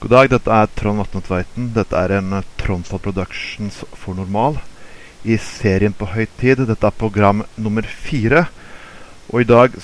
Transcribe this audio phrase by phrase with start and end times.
[0.00, 1.66] God dag, dette er Trond Vatne Tveiten.
[1.74, 4.54] Dette er en Trondstad Productions for normal
[5.28, 6.62] i serien På høytid.
[6.64, 8.46] Dette er program nummer fire.
[9.28, 9.76] Og i dag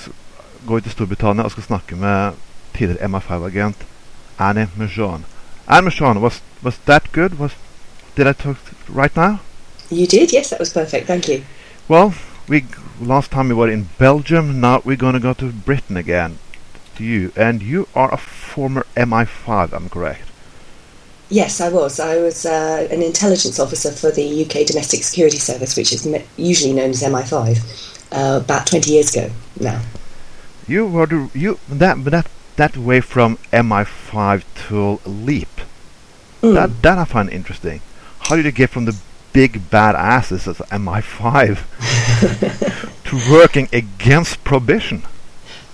[0.65, 2.41] går vi til Storbritannia og skal snakke med
[2.73, 3.85] tidligere MI5-agent
[4.41, 5.29] Annie Mejean.
[5.69, 7.37] Annie Mejean, was, was that good?
[7.39, 7.53] Was,
[8.17, 8.57] did I talk
[8.89, 9.37] right now?
[9.91, 11.07] You did, yes, that was perfect.
[11.07, 11.45] Thank you.
[11.89, 12.15] Well,
[12.49, 12.65] we
[13.03, 14.63] last time we were in Belgium.
[14.63, 16.39] Now we're going to go to Britain again.
[16.97, 19.73] To you, and you are a former MI5.
[19.73, 20.23] I'm correct.
[21.29, 21.99] Yes, I was.
[21.99, 26.07] I was uh, an intelligence officer for the UK Domestic Security Service, which is
[26.37, 29.83] usually known as MI5, uh, about 20 years ago now.
[30.69, 35.61] You were the, you that that that way from MI5 to Leap.
[36.43, 36.55] Mm.
[36.55, 37.81] That that I find interesting.
[38.21, 38.97] How did you get from the
[39.33, 41.59] big bad asses as MI5
[43.05, 45.03] to working against prohibition?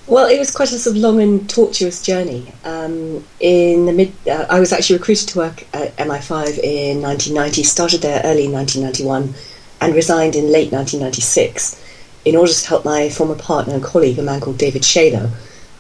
[0.06, 2.52] Well, it was quite a sort of long and tortuous journey.
[2.65, 7.62] Um, in the mid, uh, I was actually recruited to work at MI5 in 1990.
[7.62, 9.34] Started there early in 1991,
[9.81, 11.81] and resigned in late 1996
[12.25, 15.31] in order to help my former partner and colleague, a man called David Shayler,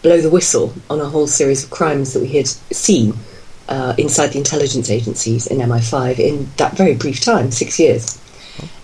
[0.02, 3.14] blow the whistle on a whole series of crimes that we had seen
[3.68, 8.18] uh, inside the intelligence agencies in MI5 in that very brief time, six years.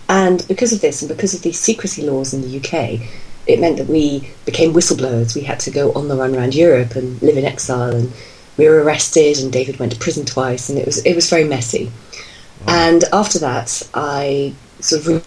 [0.07, 3.01] And because of this, and because of these secrecy laws in the UK,
[3.49, 5.35] it meant that we became whistleblowers.
[5.35, 8.13] We had to go on the run around Europe and live in exile, and
[8.57, 9.39] we were arrested.
[9.39, 11.91] And David went to prison twice, and it was it was very messy.
[12.67, 15.21] And after that, I sort of re-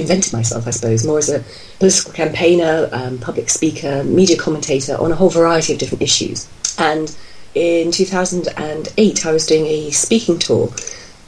[0.00, 1.42] reinvented myself, I suppose, more as a
[1.78, 6.48] political campaigner, um, public speaker, media commentator on a whole variety of different issues.
[6.78, 7.14] And
[7.54, 10.68] in 2008, I was doing a speaking tour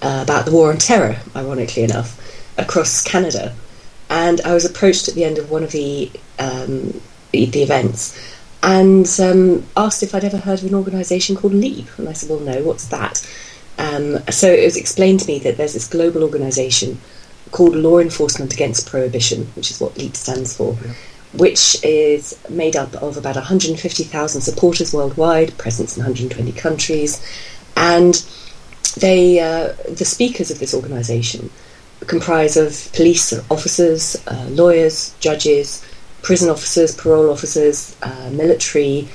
[0.02, 2.20] uh, about the war on terror, ironically enough,
[2.56, 3.54] across Canada.
[4.10, 7.00] And I was approached at the end of one of the um,
[7.32, 8.18] the, events
[8.62, 11.86] and um, asked if I'd ever heard of an organisation called LEAP.
[11.98, 13.24] And I said, well, no, what's that?
[13.78, 17.00] Um, so it was explained to me that there's this global organisation
[17.52, 20.74] called Law Enforcement Against Prohibition, which is what LEAP stands for,
[21.34, 27.24] which is made up of about 150,000 supporters worldwide, presence in 120 countries,
[27.76, 28.26] and
[28.98, 31.50] they, uh, the speakers of this organisation
[32.06, 35.84] comprise of police officers, uh, lawyers, judges,
[36.22, 39.08] prison officers, parole officers, uh, military,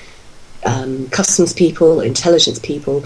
[0.65, 3.03] um, customs people, intelligence people,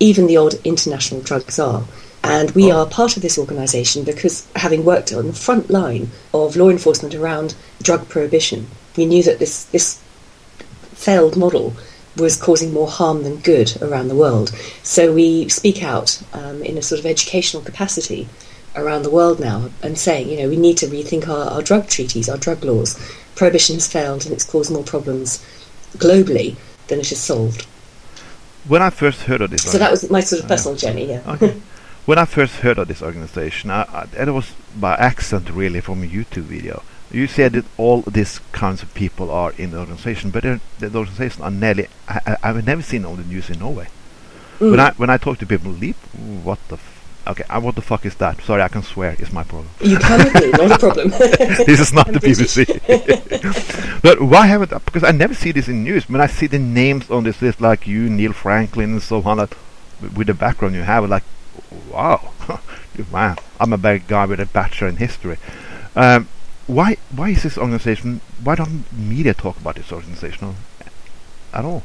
[0.00, 1.84] even the odd international drug czar.
[2.22, 2.78] And we Oh.
[2.78, 7.14] are part of this organisation because, having worked on the front line of law enforcement
[7.14, 8.66] around drug prohibition,
[8.96, 9.96] we knew that this, this
[10.94, 11.74] failed model
[12.16, 14.50] was causing more harm than good around the world.
[14.82, 18.28] So we speak out um, in a sort of educational capacity
[18.76, 21.88] around the world now and saying, you know, we need to rethink our, our drug
[21.88, 22.98] treaties, our drug laws.
[23.34, 25.44] Prohibition has failed and it's caused more problems
[25.96, 26.56] globally
[26.88, 27.66] than it has solved.
[28.66, 31.22] When I first heard of this, So that was my sort of personal journey, yeah.
[31.28, 31.60] Okay.
[32.06, 36.02] when I first heard of this organization, I, I, it was by accident really from
[36.02, 36.82] a YouTube video.
[37.14, 40.60] You said that all these kinds of people are in the organization, but the
[40.94, 41.86] organization are nearly.
[42.08, 43.86] I, I've never seen on the news in Norway.
[44.58, 44.78] When Mm.
[44.80, 45.96] I when I talk to people, leap,
[46.42, 48.40] what the, f- okay, uh, what the fuck is that?
[48.42, 49.14] Sorry, I can swear.
[49.18, 49.68] It's my problem.
[49.80, 51.08] You can me, not a problem.
[51.68, 52.18] this is not the.
[52.20, 52.66] BBC.
[54.02, 56.08] but why haven't I, because I never see this in news.
[56.08, 59.38] When I see the names on this list, like you, Neil Franklin, and so on,
[59.38, 59.56] like,
[60.16, 61.24] with the background you have, like,
[61.90, 62.30] wow,
[63.12, 65.38] man, I'm a bad guy with a bachelor in history.
[65.96, 66.28] Um,
[66.66, 68.20] why, why is this organization?
[68.42, 70.56] Why don't media talk about this organization
[71.52, 71.82] at all?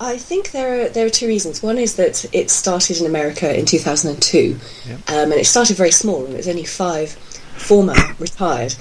[0.00, 1.60] I think there are there are two reasons.
[1.62, 4.94] One is that it started in America in 2002, Yeah.
[5.08, 7.10] um, and it started very small, and it was only five
[7.56, 8.76] former retired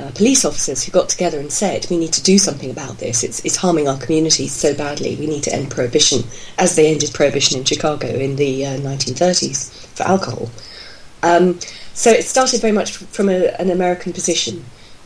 [0.00, 3.22] uh, police officers who got together and said, "We need to do something about this.
[3.22, 5.14] It's it's harming our communities so badly.
[5.16, 6.24] We need to end prohibition."
[6.58, 10.50] As they ended prohibition in Chicago in the uh, 1930s for alcohol.
[11.22, 11.60] Um,
[11.94, 14.64] so it started very much from a, an American position,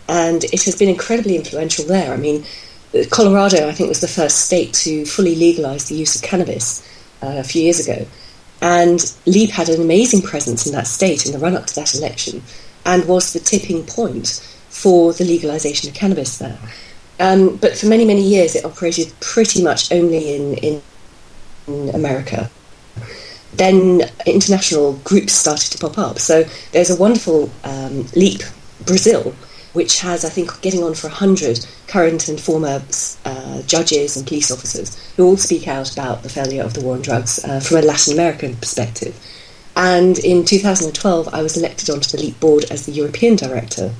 [0.08, 2.12] and it has been incredibly influential there.
[2.12, 2.44] I mean,
[3.10, 6.86] Colorado, I think, was the first state to fully legalize the use of cannabis
[7.22, 8.06] uh, a few years ago.
[8.62, 11.94] And Leap had an amazing presence in that state in the run up to that
[11.94, 12.42] election
[12.84, 14.40] and was the tipping point
[14.70, 16.58] for the legalization of cannabis there.
[17.18, 20.82] Um, but for many, many years, it operated pretty much only in, in,
[21.66, 22.50] in America.
[23.56, 26.18] Then international groups started to pop up.
[26.18, 28.42] So there's a wonderful um, Leap
[28.84, 29.34] Brazil,
[29.72, 32.82] which has, I think, getting on for 100 current and former
[33.24, 36.94] uh, judges and police officers who all speak out about the failure of the war
[36.94, 39.18] on drugs uh, from a Latin American perspective.
[39.76, 43.92] And in 2012, I was elected onto the LEAP board as the European director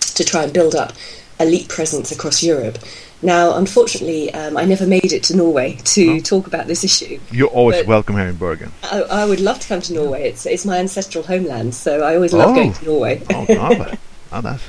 [0.00, 0.92] to try and build up
[1.40, 2.78] a LEAP presence across Europe.
[3.22, 6.20] Now, unfortunately, um, I never made it to Norway to Oh.
[6.20, 7.18] talk about this issue.
[7.32, 8.72] You're always welcome here in Bergen.
[8.84, 10.28] I, I would love to come to Norway.
[10.28, 12.54] It's it's my ancestral homeland, so I always love Oh.
[12.54, 13.22] going to Norway.
[13.30, 13.46] Oh,
[14.32, 14.62] oh that's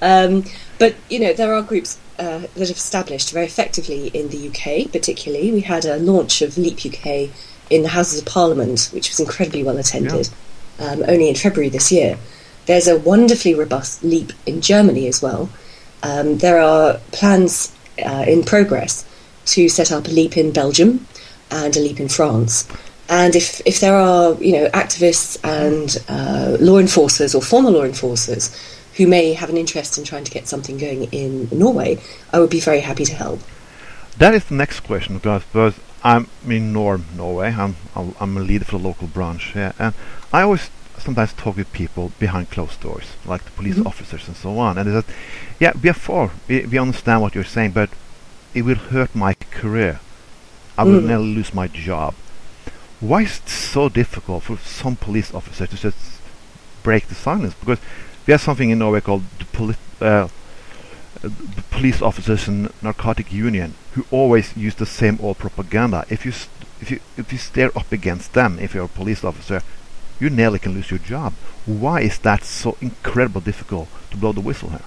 [0.00, 0.44] Um,
[0.78, 4.90] but you know, there are groups uh, that have established very effectively in the UK.
[4.92, 7.30] Particularly, we had a launch of Leap UK
[7.70, 10.28] in the Houses of Parliament, which was incredibly well attended.
[10.78, 12.18] Um, only in February this year.
[12.66, 15.48] There's a wonderfully robust Leap in Germany as well.
[16.02, 19.04] Um, there are plans uh, in progress
[19.46, 21.06] to set up a Leap in Belgium
[21.50, 22.68] and a Leap in France.
[23.08, 27.84] And if, if there are, you know, activists and uh, law enforcers or former law
[27.84, 28.56] enforcers
[28.96, 31.98] who may have an interest in trying to get something going in Norway,
[32.32, 33.40] I would be very happy to help.
[34.18, 37.54] That is the next question because, I'm in Norm, Norway.
[37.56, 39.94] I'm I'm a leader for the local branch, yeah, and
[40.32, 40.68] I always
[41.02, 43.86] sometimes talk with people behind closed doors, like the police Mhm.
[43.86, 44.78] officers and so on.
[44.78, 45.04] And they said,
[45.60, 46.30] "Yeah, we are for.
[46.48, 47.90] We, we understand what you're saying, but
[48.54, 50.00] it will hurt my career.
[50.78, 51.06] I will Mm.
[51.12, 52.14] never lose my job."
[53.00, 55.96] Why is it so difficult for some police officers to just
[56.82, 57.54] break the silence?
[57.58, 57.80] Because
[58.26, 60.28] we have something in Norway called the poli- uh,
[61.22, 66.04] the police officers and narcotic union who always use the same old propaganda.
[66.08, 66.48] If you st-
[66.80, 69.62] if you if you stare up against them, if you're a police officer,
[70.22, 71.32] you nearly can lose your job.
[71.66, 74.80] Why is that so incredibly difficult to blow the whistle here?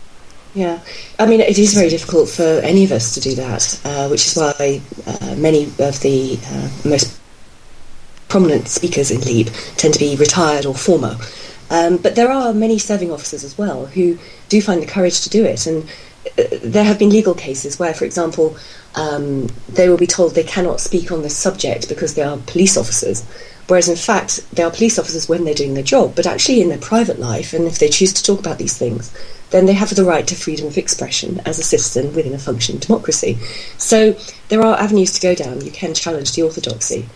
[0.54, 0.80] Yeah,
[1.20, 4.26] I mean, it is very difficult for any of us to do that, uh, which
[4.26, 7.20] is why uh, many of the uh, most
[8.30, 11.18] prominent speakers in LEAP tend to be retired or former.
[11.70, 14.18] Um, but there are many serving officers as well who
[14.48, 15.68] do find the courage to do it.
[15.68, 15.84] And
[16.38, 18.56] uh, there have been legal cases where, for example,
[18.96, 22.78] um, they will be told they cannot speak on this subject because they are police
[22.78, 23.26] officers.
[23.68, 26.70] Whereas in fact, they are police officers when they're doing their job, but actually in
[26.70, 29.12] their private life, and if they choose to talk about these things,
[29.50, 32.80] then they have the right to freedom of expression as a citizen within a functioning
[32.80, 33.40] democracy.
[33.78, 34.16] So
[34.50, 35.62] there are avenues to go down.
[35.62, 37.08] You can challenge the orthodoxy.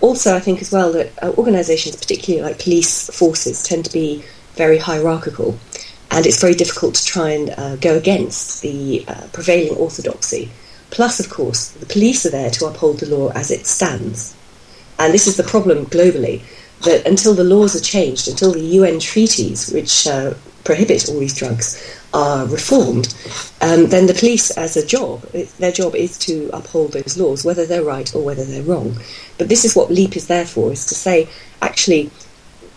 [0.00, 4.24] Also, I think as well that uh, organisations, particularly like police forces, tend to be
[4.54, 5.58] very hierarchical,
[6.10, 10.50] and it's very difficult to try and uh, go against the uh, prevailing orthodoxy.
[10.90, 14.34] Plus, of course, the police are there to uphold the law as it stands.
[14.98, 16.42] And this is the problem globally
[16.82, 20.34] that until the laws are changed, until the UN treaties, which uh,
[20.64, 23.14] prohibit all these drugs, are reformed,
[23.60, 25.22] um, then the police, as a job,
[25.58, 28.96] their job is to uphold those laws, whether they're right or whether they're wrong.
[29.38, 31.28] But this is what LEAP is there for: is to say,
[31.62, 32.10] actually,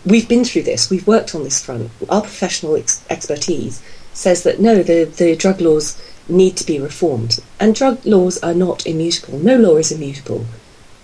[0.04, 1.90] we've been through this, we've worked on this front.
[2.08, 3.82] Our professional ex- expertise
[4.12, 8.54] says that no, the the drug laws need to be reformed, and drug laws are
[8.54, 9.38] not immutable.
[9.38, 10.44] No law is immutable.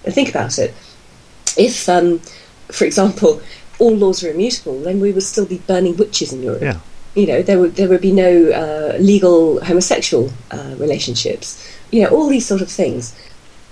[0.05, 0.75] Think about it
[1.59, 2.21] if, um,
[2.69, 3.41] for example,
[3.79, 6.63] all laws were immutable, then we would still be burning witches in Europe.
[6.63, 6.81] Yeah.
[7.15, 11.49] You know, there would there would be no uh, legal homosexual uh, relationships.
[11.91, 13.15] You know, all these sort of things.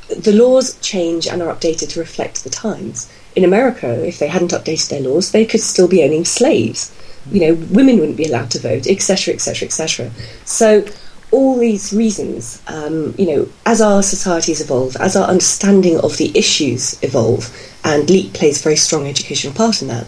[0.09, 3.11] The laws change and are updated to reflect the times.
[3.35, 6.95] In America, if they hadn't updated their laws, they could still be owning slaves.
[7.31, 10.11] You know, women wouldn't be allowed to vote, etc., etc., etc.
[10.45, 10.85] So
[11.31, 16.37] all these reasons, um, you know, as our societies evolve, as our understanding of the
[16.37, 17.51] issues evolve,
[17.85, 20.07] and LEAP plays a very strong educational part in that,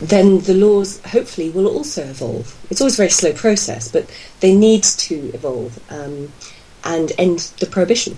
[0.00, 2.58] then the laws hopefully will also evolve.
[2.70, 6.32] It's always a very slow process, but they need to evolve um,
[6.82, 8.16] and end the prohibition.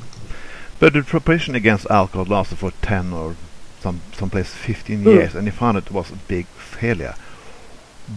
[0.78, 3.36] But the prohibition against alcohol lasted for 10 or
[3.80, 5.04] some someplace 15 Mm.
[5.04, 7.14] years, and they found it was a big failure.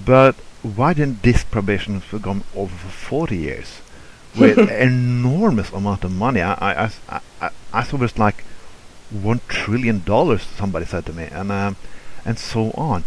[0.06, 3.82] But why didn't this prohibition have gone over for 40 years
[4.38, 6.42] with enormous amount of money?
[6.42, 8.44] I I, I, I, I, thought it was like
[9.10, 10.44] one trillion dollars.
[10.44, 11.76] Somebody said to me, and um,
[12.26, 13.04] and so on.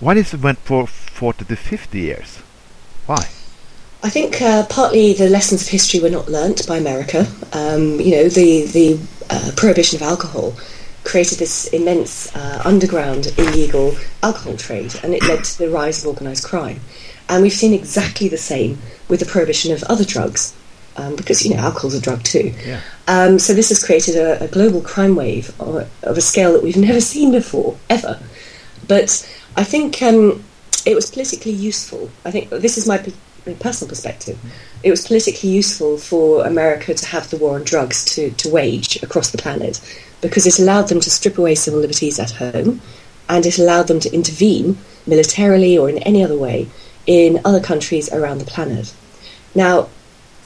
[0.00, 2.38] Why did it went for 40 to 50 years?
[3.06, 3.28] Why?
[4.02, 7.26] I think uh, partly the lessons of history were not learnt by America.
[7.52, 10.54] Um, you know, the the uh, prohibition of alcohol
[11.06, 16.08] created this immense uh, underground illegal alcohol trade, and it led to the rise of
[16.08, 16.80] organised crime.
[17.28, 20.54] And we've seen exactly the same with the prohibition of other drugs,
[20.96, 22.52] um, because you know alcohol's a drug too.
[22.64, 22.80] Yeah.
[23.08, 26.62] Um, so this has created a, a global crime wave of, of a scale that
[26.62, 28.20] we've never seen before, ever.
[28.88, 29.10] But
[29.56, 30.44] I think um,
[30.84, 32.10] it was politically useful.
[32.24, 32.98] I think this is my,
[33.46, 34.38] my personal perspective.
[34.82, 39.02] It was politically useful for America to have the war on drugs to, to wage
[39.02, 39.80] across the planet
[40.20, 42.80] because it allowed them to strip away civil liberties at home
[43.28, 46.68] and it allowed them to intervene militarily or in any other way
[47.06, 48.92] in other countries around the planet.
[49.54, 49.88] Now,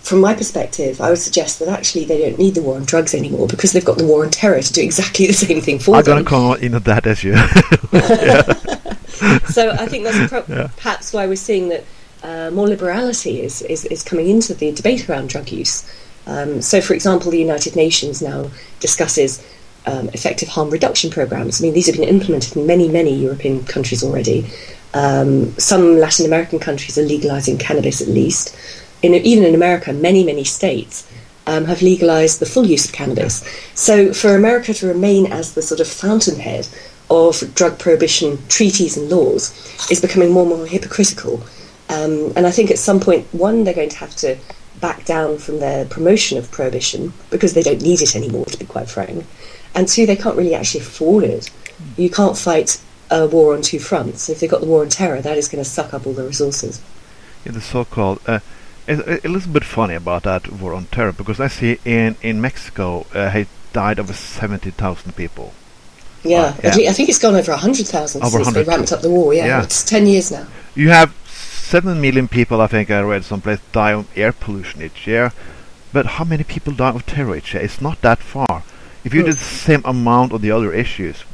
[0.03, 3.15] from my perspective, I would suggest that actually they don't need the war on drugs
[3.15, 5.97] anymore because they've got the war on terror to do exactly the same thing for
[5.97, 6.25] I'm them.
[6.25, 7.35] gonna come into that as issue.
[9.53, 10.69] so I think that's pro- Yeah.
[10.77, 11.85] perhaps why we're seeing that
[12.23, 15.91] uh, more liberality is, is, is coming into the debate around drug use.
[16.27, 19.45] Um, so, for example, the United Nations now discusses
[19.87, 21.61] um, effective harm reduction programs.
[21.61, 24.47] I mean, these have been implemented in many, many European countries already.
[24.93, 28.57] Um, some Latin American countries are legalizing cannabis at least.
[29.03, 31.11] In, even in America, many, many states
[31.47, 33.43] um, have legalized the full use of cannabis.
[33.75, 36.69] So, for America to remain as the sort of fountainhead
[37.09, 39.51] of drug prohibition treaties and laws
[39.91, 41.43] is becoming more and more hypocritical.
[41.91, 44.37] Um, and I think at some point, one, they're going to have to
[44.81, 48.65] back down from their promotion of prohibition because they don't need it anymore, to be
[48.65, 49.27] quite frank.
[49.75, 51.51] And two, they can't really actually afford it.
[51.97, 52.81] You can't fight
[53.11, 54.29] a war on two fronts.
[54.29, 56.25] If they've got the war on terror, that is going to suck up all the
[56.25, 56.81] resources.
[57.45, 58.21] Yeah, the so-called.
[58.27, 58.41] Uh,
[58.87, 62.41] it's a little bit funny about that war on terror because I see in in
[62.41, 65.53] Mexico uh, it died over seventy thousand people.
[66.25, 66.69] Yeah, Uh, yeah.
[66.69, 69.33] I, think, I think it's gone over 100,000 Over since they ramped up the war.
[69.33, 69.63] Yeah, Yeah.
[69.63, 70.47] it's 10 years now.
[70.75, 71.15] You have
[71.71, 75.33] seven million people, I think I read someplace, die of air pollution each year.
[75.93, 77.63] But how many people die of terror each year?
[77.63, 78.63] It's not that far.
[79.05, 81.25] If you did the same amount of the other issues,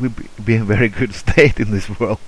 [0.00, 2.18] we'd be- be in a very good state in this world.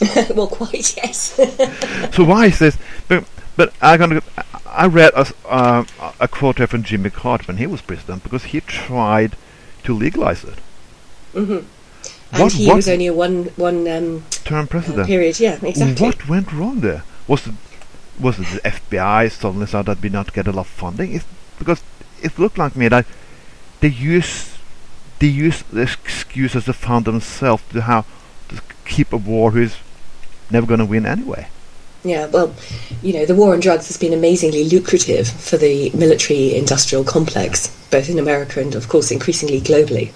[0.34, 1.18] well, quite, yes.
[2.14, 2.76] so why is this?
[3.08, 3.24] But
[3.56, 4.22] but I gonna
[4.66, 5.84] I read a, s- uh,
[6.20, 9.36] a quote here from Jimmy Carter when he was president because he tried
[9.84, 10.58] to legalize it.
[11.32, 11.58] hmm
[12.32, 15.06] And What- he what- was only a one, one um, Term uh, president.
[15.06, 15.38] period.
[15.40, 16.06] Yeah, exactly.
[16.06, 17.02] What went wrong there?
[17.26, 17.54] Was it
[18.18, 21.20] was it the FBI suddenly saw that we not get a lot of funding?
[21.58, 21.80] Because
[22.22, 23.06] it looked like me that
[23.80, 24.50] they use
[25.18, 28.04] they use the excuses to fund themselves to how
[28.48, 29.76] to keep a war who's
[30.50, 31.48] never going to win anyway.
[32.04, 32.54] Yeah, well,
[33.02, 37.68] you know, the war on drugs has been amazingly lucrative for the military industrial complex,
[37.90, 40.10] both in America and, of course, increasingly globally.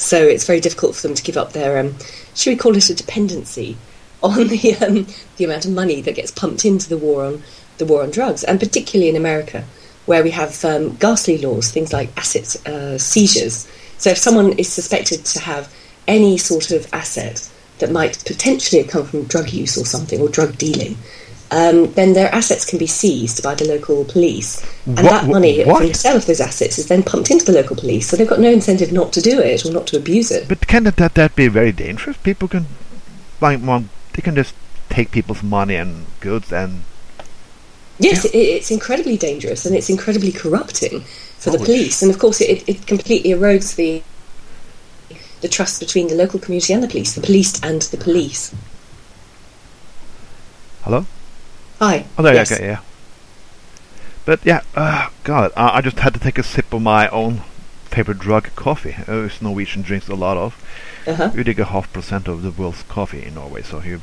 [0.00, 1.94] So it's very difficult for them to give up their, um,
[2.34, 3.76] should we call it a dependency,
[4.22, 7.42] on the, um, the amount of money that gets pumped into the war on
[7.76, 9.64] the war on drugs, and particularly in America,
[10.06, 13.68] where we have um, ghastly laws, things like asset uh, seizures.
[13.98, 15.72] So if someone is suspected to have
[16.08, 20.28] any sort of asset that might potentially have come from drug use or something, or
[20.28, 20.96] drug dealing,
[21.52, 24.62] um, then their assets can be seized by the local police.
[24.86, 25.78] And What- that money what?
[25.78, 28.28] from the sale of those assets is then pumped into the local police, so they've
[28.28, 30.48] got no incentive not to do it or not to abuse it.
[30.48, 32.16] But can that that be very dangerous?
[32.18, 32.66] People can
[33.40, 34.54] like well, they can just
[34.90, 36.82] take people's money and goods and
[37.98, 41.02] Yes, it, it's incredibly dangerous and it's incredibly corrupting
[41.38, 42.00] for the police.
[42.00, 44.02] And of course, it, it completely erodes the
[45.42, 48.54] the trust between the local community and the police, the police and the police.
[50.84, 51.06] hello.
[51.80, 52.04] Hi.
[52.18, 52.52] Oh, there, yes.
[52.52, 52.80] okay, yeah.
[54.26, 57.42] But yeah, uh, God, I, I just had to take a sip of my own
[57.86, 58.94] favorite drug, coffee.
[59.08, 60.54] Uh, which Norwegian drinks a lot of.
[61.06, 61.30] Uh-huh.
[61.34, 64.00] We take a half percent of the world's coffee in Norway, so you.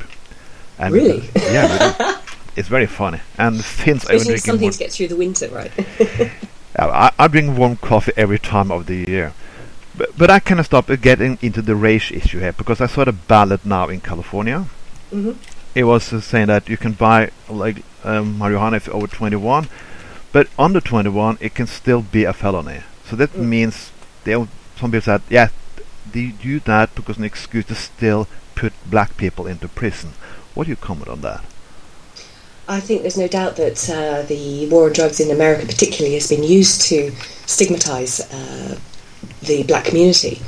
[0.79, 1.29] And Really?
[1.35, 2.15] yeah, we
[2.55, 3.19] it's very funny.
[3.37, 5.71] And since I've been drinking something to get through the winter, right?
[6.79, 9.33] I, I drink warm coffee every time of the year.
[9.95, 13.13] But, but I cannot stop getting into the race issue here because I saw the
[13.13, 14.65] ballot now in California.
[15.11, 15.33] hmm
[15.75, 19.67] it was uh, saying that you can buy like um, marijuana if you're over 21,
[20.31, 22.81] but under 21 it can still be a felony.
[23.05, 23.45] So that Mm.
[23.45, 23.91] means
[24.23, 25.49] they some people said, yeah,
[26.11, 30.11] they do that because an excuse to still put black people into prison.
[30.53, 31.43] What do you comment on that?
[32.67, 36.27] I think there's no doubt that uh, the war on drugs in America, particularly, has
[36.27, 37.11] been used to
[37.45, 38.77] stigmatise uh,
[39.41, 40.41] the black community.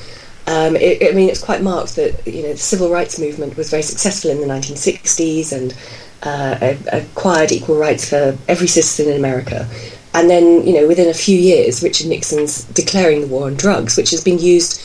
[0.49, 3.69] Um, it, I mean, it's quite marked that you know the civil rights movement was
[3.69, 5.75] very successful in the 1960s and
[6.23, 9.69] uh, acquired equal rights for every citizen in America.
[10.15, 13.95] And then, you know, within a few years, Richard Nixon's declaring the war on drugs,
[13.95, 14.81] which has been used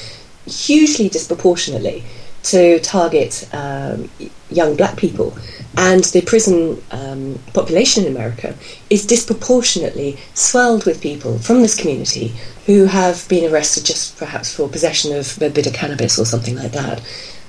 [0.47, 2.04] hugely disproportionately
[2.42, 4.11] to target um,
[4.50, 5.37] young black people.
[5.76, 8.54] And the prison um, population in America
[8.90, 12.33] is disproportionately swelled with people from this community
[12.66, 16.54] who have been arrested just perhaps for possession of a bit of cannabis or something
[16.57, 17.02] like that.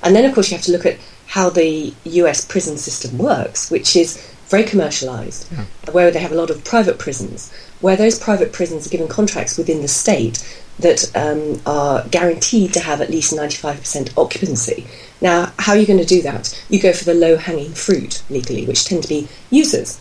[0.03, 3.69] And then, of course, you have to look at how the US prison system works,
[3.71, 4.17] which is
[4.47, 5.47] very commercialised,
[5.91, 7.51] where they have a lot of private prisons,
[7.81, 10.43] where those private prisons are given contracts within the state
[10.79, 14.85] that um, are guaranteed to have at least 95% occupancy.
[15.21, 16.61] Now, how are you going to do that?
[16.69, 19.99] You go for the low hanging fruit legally, which tend to be users.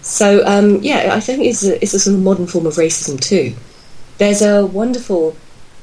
[0.00, 3.20] So, um, yeah, I think it's a, it's a sort of modern form of racism
[3.20, 3.54] too.
[4.18, 5.36] There's a wonderful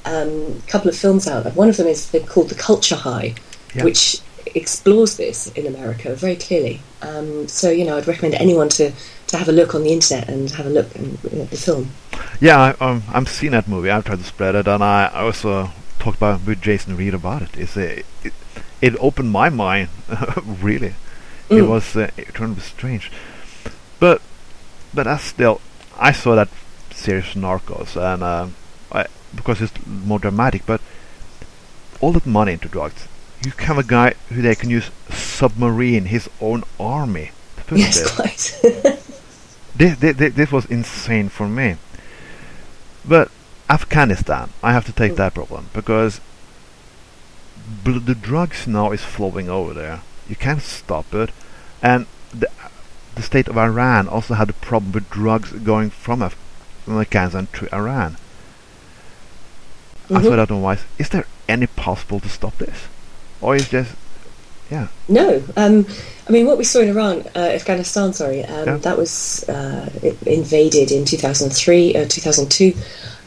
[0.05, 1.43] um, couple of films out.
[1.43, 1.53] there.
[1.53, 3.35] One of them is called The Culture High,
[3.75, 3.83] Yeah.
[3.83, 4.19] which
[4.55, 6.81] explores this in America very clearly.
[7.01, 8.91] Um, so, you know, I'd recommend anyone to,
[9.27, 11.91] to have a look on the internet and have a look at the film.
[12.41, 13.89] Yeah, I, um, I'm seeing that movie.
[13.89, 17.41] I've tried to spread it, and I I also talked about with Jason Reed about
[17.41, 17.57] it.
[17.57, 18.33] It's a, it,
[18.81, 19.89] it opened my mind,
[20.61, 20.93] really.
[21.49, 21.67] It Mm.
[21.69, 23.11] was uh, it turned strange.
[23.99, 24.21] But
[24.93, 25.59] but I still
[25.97, 26.49] I saw that
[26.93, 28.47] series Narcos and uh,
[28.91, 29.05] I,
[29.35, 30.65] because it's more dramatic.
[30.65, 30.81] But
[32.01, 33.07] all that money into drugs,
[33.45, 37.97] you have a guy who they can use submarine his own army to put Yes,
[37.99, 38.09] there.
[38.15, 38.95] quite.
[39.75, 41.77] This, this, this was insane for me.
[43.05, 43.31] But
[43.69, 45.17] Afghanistan, I have to take Mm.
[45.17, 46.19] that problem because
[47.85, 50.01] bl- the drugs now is flowing over there.
[50.27, 51.29] You can't stop it,
[51.81, 52.49] and the
[53.15, 56.35] the state of Iran also had a problem with drugs going from Af-
[56.87, 58.17] Afghanistan to Iran.
[60.09, 60.23] I Mhm.
[60.23, 60.79] thought I know why.
[60.97, 62.87] Is there any possible to stop this,
[63.41, 63.95] or is just
[64.71, 64.87] yeah?
[65.07, 65.85] No, um,
[66.27, 68.77] I mean what we saw in Iran, uh, Afghanistan, sorry, um, Yeah.
[68.77, 69.89] that was uh,
[70.25, 72.73] invaded in 2003, uh, 2002,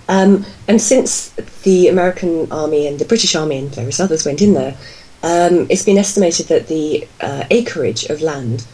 [0.08, 1.30] um, and since
[1.64, 4.76] the American army and the British army and various others went in there,
[5.24, 8.64] um, it's been estimated that the uh, acreage of land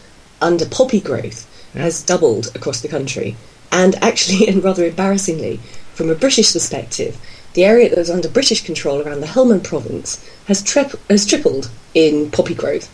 [0.41, 1.83] under poppy growth Yeah.
[1.83, 3.35] has doubled across the country,
[3.71, 5.59] and actually, and rather embarrassingly,
[5.95, 7.17] from a British perspective,
[7.53, 10.61] the area that was under British control around the Helmand province has,
[11.09, 12.89] has tripled in poppy growth.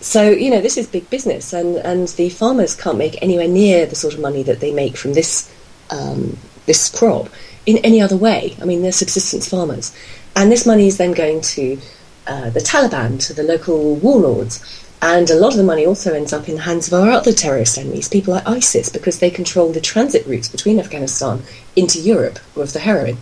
[0.00, 3.86] So, you know, this is big business, and, and the farmers can't make anywhere near
[3.86, 5.52] the sort of money that they make from this,
[5.90, 7.28] um, this crop
[7.66, 8.56] in any other way.
[8.60, 9.94] I mean, they're subsistence farmers.
[10.34, 11.78] And this money is then going to
[12.26, 14.86] uh, the Taliban, to the local warlords.
[15.02, 17.32] And a lot of the money also ends up in the hands of our other
[17.32, 21.42] terrorist enemies, people like ISIS, because they control the transit routes between Afghanistan
[21.74, 23.18] into Europe with the heroin.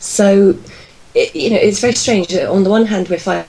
[0.00, 0.58] So,
[1.14, 2.34] it, you know, it's very strange.
[2.34, 3.46] On the one hand, we're fighting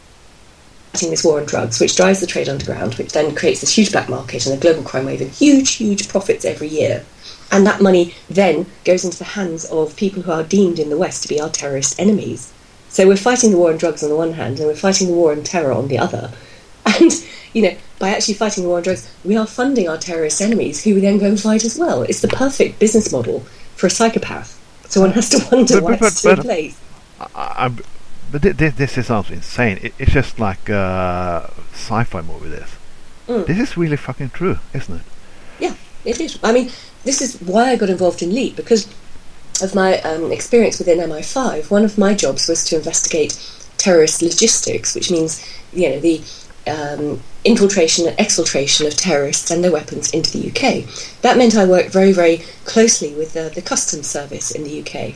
[0.94, 4.10] this war on drugs, which drives the trade underground, which then creates this huge black
[4.10, 7.06] market and a global crime wave and huge, huge profits every year.
[7.52, 10.98] And that money then goes into the hands of people who are deemed in the
[10.98, 12.54] West to be our terrorist enemies.
[12.90, 15.14] So we're fighting the war on drugs on the one hand, and we're fighting the
[15.14, 16.32] war on terror on the other.
[16.84, 17.12] And,
[17.54, 20.84] you know, by actually fighting the war on drugs, we are funding our terrorist enemies,
[20.84, 22.02] who we then go and fight as well.
[22.02, 23.42] It's the perfect business model
[23.76, 24.61] for a psychopath.
[24.92, 26.78] So one has to wonder But- why but- it's but- place.
[27.20, 27.70] I, I,
[28.32, 29.80] but thi- thi- this is sounds insane.
[29.82, 32.50] It, it's just like a sci-fi movie.
[32.50, 32.70] This.
[33.28, 33.46] Mm.
[33.46, 35.02] This is really fucking true, isn't it?
[35.60, 36.40] Yeah, it is.
[36.44, 36.72] I mean,
[37.04, 38.88] this is why I got involved in LEAP because
[39.62, 41.70] of my um, experience within MI5.
[41.70, 43.38] One of my jobs was to investigate
[43.78, 46.22] terrorist logistics, which means you know the
[46.68, 50.86] um, infiltration and exfiltration of terrorists and their weapons into the UK.
[51.22, 55.16] That meant I worked very, very closely with the, the customs service in the UK.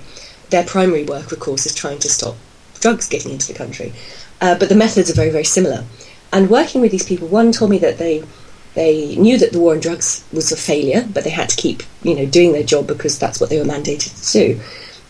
[0.49, 2.36] Their primary work, of course, is trying to stop
[2.79, 3.93] drugs getting into the country,
[4.41, 5.84] uh, but the methods are very, very similar.
[6.31, 8.23] And working with these people, one told me that they
[8.75, 11.81] they knew that the war on drugs was a failure, but they had to keep,
[12.03, 14.62] you know, doing their job because that's what they were mandated to do.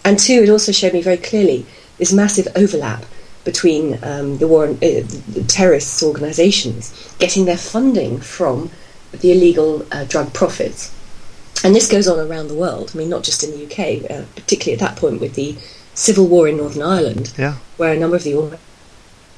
[0.03, 1.65] And two, it also showed me very clearly
[1.97, 3.05] this massive overlap
[3.45, 8.69] between um, the war uh, the terrorists' organisations getting their funding from
[9.21, 10.91] the illegal uh, drug profits.
[11.63, 12.91] And this goes on around the world.
[12.93, 15.55] I mean, not just in the UK, uh, particularly at that point with the
[15.93, 17.55] civil war in Northern Ireland, Yeah.
[17.77, 18.35] where a number of the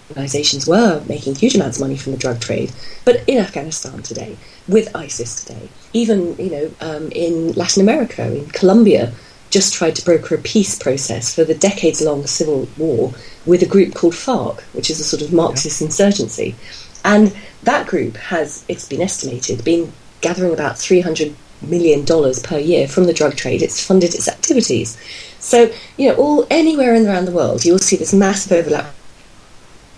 [0.09, 2.71] organisations were making huge amounts of money from the drug trade.
[3.05, 8.47] But in Afghanistan today, with ISIS today, even you know um, in Latin America, in
[8.47, 9.13] Colombia,
[9.49, 13.13] just tried to broker a peace process for the decades-long civil war
[13.45, 16.55] with a group called FARC, which is a sort of Marxist insurgency,
[17.03, 22.57] and that group has, it's been estimated, been gathering about three hundred million dollars per
[22.57, 23.62] year from the drug trade.
[23.62, 24.97] It's funded its activities.
[25.39, 28.93] So you know, all anywhere in around the world, you will see this massive overlap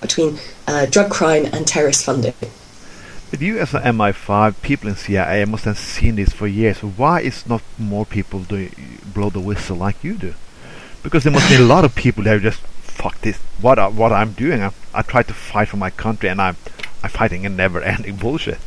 [0.02, 2.34] between uh, drug crime and terrorist funding.
[3.30, 6.82] But you, as an MI5, people in CIA must have seen this for years.
[6.82, 8.70] Why is not more people do
[9.14, 10.34] blow the whistle like you do?
[11.04, 13.38] Because there must be a lot of people that just fuck this.
[13.62, 14.64] What I, what I'm doing?
[14.64, 16.58] I, I try to fight for my country, and I'm
[17.04, 18.58] I'm fighting a never-ending bullshit.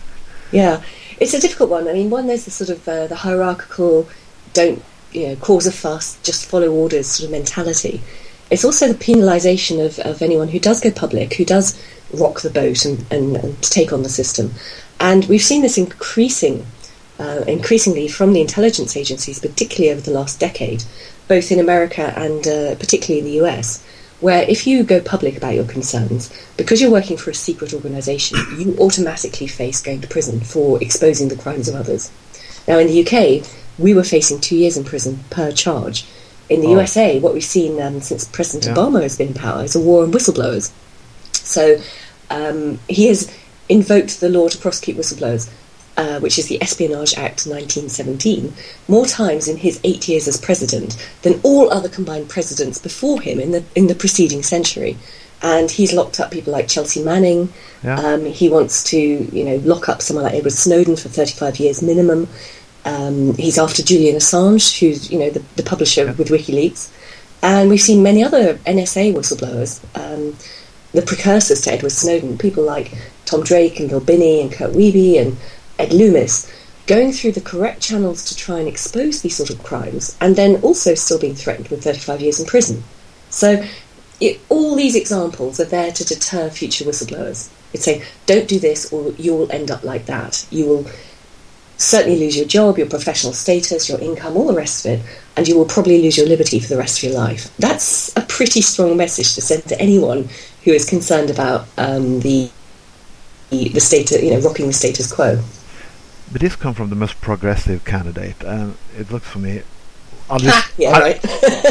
[0.52, 0.82] Yeah,
[1.18, 1.88] it's a difficult one.
[1.88, 4.08] I mean, one there's the sort of uh, the hierarchical,
[4.52, 8.00] don't you know, cause a fuss, just follow orders sort of mentality.
[8.50, 12.50] It's also the penalisation of, of anyone who does go public, who does rock the
[12.50, 14.52] boat and, and, and take on the system.
[15.00, 16.66] And we've seen this increasing,
[17.18, 20.84] uh, increasingly from the intelligence agencies, particularly over the last decade,
[21.28, 23.82] both in America and uh, particularly in the US,
[24.20, 28.38] where if you go public about your concerns, because you're working for a secret organisation,
[28.56, 32.10] you automatically face going to prison for exposing the crimes of others.
[32.68, 33.44] Now, in the UK,
[33.78, 36.04] we were facing two years in prison per charge.
[36.48, 36.72] In the Oh.
[36.72, 38.74] USA, what we've seen um, since President Yeah.
[38.74, 40.70] Obama has been in power is a war on whistleblowers.
[41.32, 41.80] So
[42.32, 43.30] um, he has
[43.68, 45.50] invoked the law to prosecute whistleblowers,
[45.96, 48.52] uh, which is the Espionage Act 1917,
[48.88, 53.38] more times in his eight years as president than all other combined presidents before him
[53.38, 54.96] in the in the preceding century.
[55.44, 57.52] And he's locked up people like Chelsea Manning.
[57.82, 57.98] Yeah.
[57.98, 61.82] Um, he wants to, you know, lock up someone like Edward Snowden for 35 years
[61.82, 62.28] minimum.
[62.84, 66.12] Um, he's after Julian Assange, who's you know the, the publisher yeah.
[66.12, 66.90] with WikiLeaks,
[67.42, 70.36] and we've seen many other NSA whistleblowers, um,
[70.92, 72.92] the precursors to Edward Snowden, people like
[73.24, 75.36] Tom Drake and Bill Binney and Kirk Wiebe and
[75.78, 76.52] Ed Loomis,
[76.86, 80.60] going through the correct channels to try and expose these sort of crimes, and then
[80.62, 82.84] also still being threatened with 35 years in prison.
[83.30, 83.64] So
[84.20, 87.50] it, all these examples are there to deter future whistleblowers.
[87.72, 90.46] It's saying, don't do this or you will end up like that.
[90.50, 90.86] You will
[91.76, 95.48] certainly lose your job, your professional status, your income, all the rest of it, and
[95.48, 97.54] you will probably lose your liberty for the rest of your life.
[97.56, 100.28] That's a pretty strong message to send to anyone
[100.64, 102.50] who is concerned about um, the
[103.50, 105.42] the status, you know, rocking the status quo.
[106.30, 109.62] But this comes from the most progressive candidate, and it looks for me.
[110.30, 111.20] I just, yeah, I, right.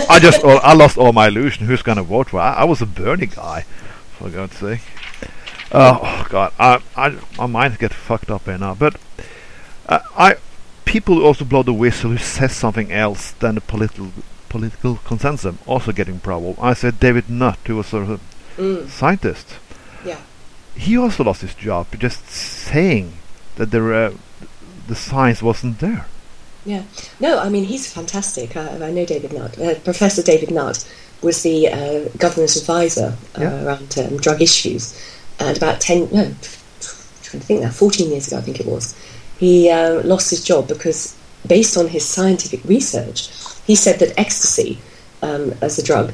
[0.10, 1.65] I just, I lost all my illusion.
[1.65, 2.39] Who's going to vote for?
[2.39, 3.65] I, I was a Bernie guy,
[4.12, 4.82] for God's sake.
[5.71, 8.75] Uh, oh God, I, I, my mind gets fucked up here now.
[8.75, 8.97] But
[9.88, 10.36] uh, I,
[10.86, 14.12] people also blow the whistle who says something else than the political
[14.49, 16.56] political consensus, also getting problem.
[16.62, 18.21] I said David Nutt, who was sort of
[18.58, 18.88] mm.
[18.88, 19.60] scientist.
[20.06, 20.20] Yeah.
[20.76, 23.14] He also lost his job just saying
[23.56, 24.14] that there, uh,
[24.88, 26.06] the science wasn't there.
[26.66, 26.84] Yeah.
[27.20, 28.56] No, I mean he's fantastic.
[28.56, 29.60] I, I know David Nutt.
[29.60, 30.88] Uh, Professor David Nutt
[31.22, 33.64] was the uh, governor's advisor uh, yeah.
[33.64, 35.00] around um, drug issues,
[35.40, 36.36] and about ten no, I'm
[37.22, 38.96] trying to think now, fourteen years ago I think it was
[39.42, 43.32] he uh, lost his job because, based on his scientific research,
[43.66, 44.78] he said that ecstasy,
[45.24, 46.14] um, as a drug,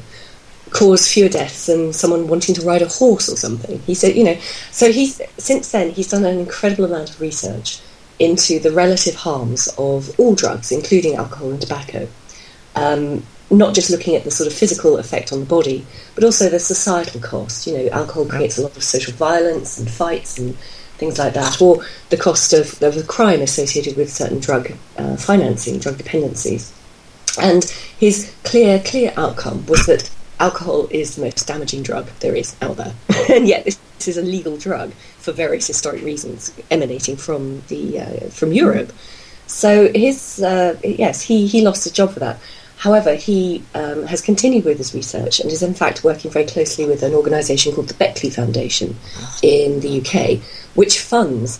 [0.70, 3.80] caused fewer deaths than someone wanting to ride a horse or something.
[3.80, 4.36] He said, you know,
[4.70, 7.80] so he's since then he's done an incredible amount of research
[8.18, 12.08] into the relative harms of all drugs, including alcohol and tobacco.
[12.74, 16.48] Um, not just looking at the sort of physical effect on the body, but also
[16.48, 17.66] the societal cost.
[17.66, 20.54] You know, alcohol creates a lot of social violence and fights and
[20.98, 25.16] things like that, or the cost of, of the crime associated with certain drug uh,
[25.16, 26.72] financing, drug dependencies.
[27.40, 27.64] And
[27.98, 32.76] his clear, clear outcome was that alcohol is the most damaging drug there is out
[32.76, 32.94] there,
[33.30, 38.30] and yet this, is a legal drug for various historic reasons emanating from the uh,
[38.30, 38.92] from Europe.
[39.46, 42.38] So his uh, yes, he he lost his job for that.
[42.78, 46.86] However, he um, has continued with his research and is in fact working very closely
[46.86, 48.96] with an organisation called the Beckley Foundation
[49.42, 50.40] in the UK,
[50.76, 51.58] which funds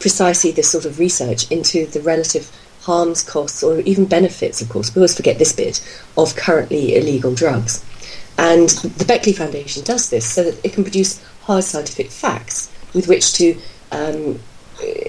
[0.00, 2.50] precisely this sort of research into the relative
[2.82, 5.76] harms, costs, or even benefits, of course, we always forget this bit,
[6.16, 7.84] of currently illegal drugs.
[8.38, 13.08] And the Beckley Foundation does this so that it can produce hard scientific facts with
[13.08, 13.58] which to
[13.90, 14.38] um,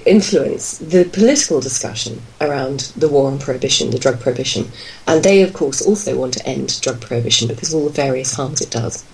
[0.04, 4.70] influence the political discussion around the war on prohibition, the drug prohibition.
[5.06, 8.34] And they, of course, also want to end drug prohibition because of all the various
[8.34, 9.04] harms it does.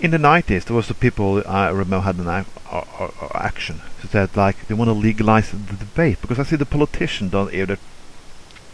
[0.00, 3.36] In the 90s, there was the people uh, I remember had an a- a- a-
[3.36, 3.80] action.
[4.02, 7.52] So that like they want to legalize the debate because I see the politician don't
[7.52, 7.78] even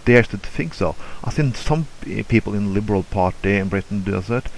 [0.05, 0.97] dare to think so.
[1.23, 1.87] I've seen some
[2.29, 4.51] people in the Liberal Party in Britain do that.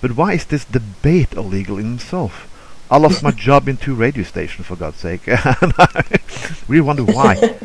[0.00, 2.50] But why is this debate illegal in itself?
[2.90, 5.22] I lost my job in two radio stations, for God's sake.
[5.26, 6.20] and I
[6.68, 7.34] really wonder why.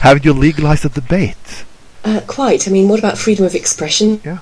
[0.00, 1.64] Haven't you legalized the debate?
[2.04, 2.68] Uh, quite.
[2.68, 4.20] I mean, what about freedom of expression?
[4.24, 4.38] Yeah.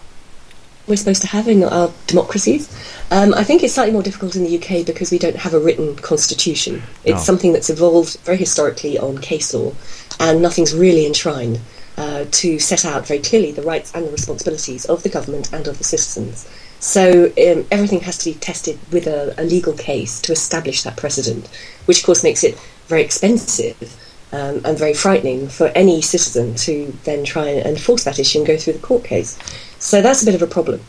[0.87, 2.71] We're supposed to have in our democracies.
[3.11, 5.59] Um, I think it's slightly more difficult in the UK because we don't have a
[5.59, 6.83] written constitution.
[7.05, 7.23] It's no.
[7.23, 9.73] something that's evolved very historically on case law,
[10.19, 11.61] and nothing's really enshrined
[11.97, 15.67] uh, to set out very clearly the rights and the responsibilities of the government and
[15.67, 16.49] of the citizens.
[16.79, 20.97] So um, everything has to be tested with a, a, legal case to establish that
[20.97, 21.49] precedent,
[21.87, 23.97] which of course makes it very expensive
[24.33, 28.47] um, and very frightening for any citizen to then try and enforce that issue and
[28.47, 29.39] go through the court case.
[29.79, 30.81] So that's a bit of a problem.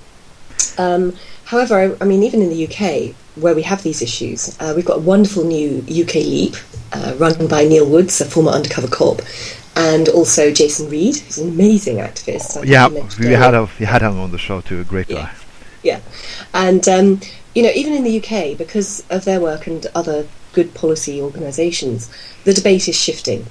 [0.77, 4.73] Um, however, I, I, mean, even in the UK, where we have these issues, uh,
[4.75, 6.55] we've got a wonderful new UK Leap
[6.93, 9.21] uh, run by Neil Woods, a former undercover cop,
[9.75, 12.65] and also Jason Reed, who's an amazing activist.
[12.65, 15.15] yeah, we had, a, we had him on the show too, a great guy.
[15.15, 15.33] Yeah
[15.87, 16.01] yeah.
[16.53, 17.21] And, um,
[17.55, 22.11] you know, even in the UK, because of their work and other good policy organisations,
[22.43, 23.45] the debate is shifting.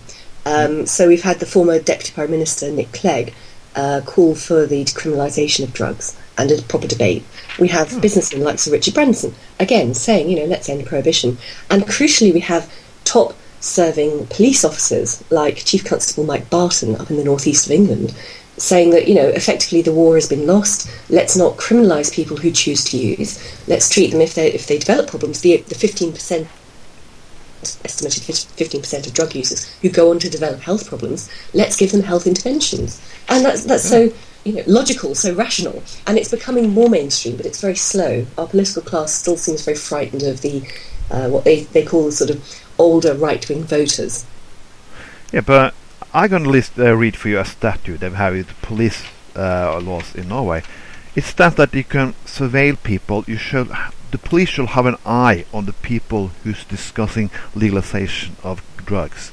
[0.45, 3.35] Um, so we've had the former Deputy Prime Minister, Nick Clegg,
[3.75, 7.25] uh, call for the decriminalisation of drugs and a proper debate.
[7.59, 8.01] We have oh.
[8.01, 11.39] businessmen like Sir Richard Branson, again, saying, you know, let's end prohibition.
[11.71, 12.73] And crucially, we have
[13.05, 18.15] top serving police officers like Chief Constable Mike Barton up in the northeast of England,
[18.59, 20.89] saying that you know effectively the war has been lost.
[21.11, 23.39] Let's not criminalise people who choose to use.
[23.67, 25.41] Let's treat them if they if they develop problems.
[25.41, 26.49] The the fifteen percent
[27.85, 31.31] estimated fifteen percent of drug users who go on to develop health problems.
[31.53, 34.11] Let's give them health interventions, and that's that's hmm.
[34.11, 34.13] so
[34.47, 38.27] you know logical, so rational, and it's becoming more mainstream, but it's very slow.
[38.39, 40.63] Our political class still seems very frightened of the
[41.11, 44.25] uh, what they they call the sort of older right wing voters.
[45.33, 45.75] Yeah, but
[46.15, 49.05] I'm going to list, uh, read for you a statute they have with police
[49.35, 50.63] uh, laws in Norway.
[51.15, 53.25] It stands that you can surveil people.
[53.27, 53.71] You should,
[54.11, 59.33] the police should have an eye on the people who's discussing legalization of drugs.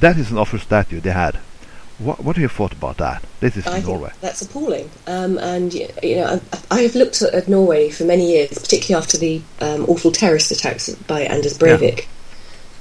[0.00, 1.38] that is an offer statute they had.
[1.98, 3.24] What, what have you thought about that?
[3.40, 4.12] This is I Norway.
[4.20, 4.88] that's appalling.
[5.06, 9.02] Um, and you know, I, I have looked at, at Norway for many years, particularly
[9.02, 12.06] after the um, awful terrorist attacks by Anders Breivik,